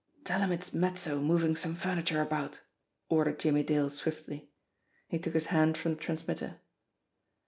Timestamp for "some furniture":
1.55-2.23